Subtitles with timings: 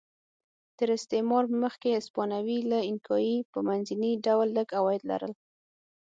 [0.77, 5.33] تر استعمار مخکې هسپانوي له اینکایي په منځني ډول لږ عواید لرل.